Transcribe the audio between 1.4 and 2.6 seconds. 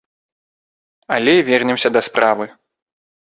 вернемся да справы.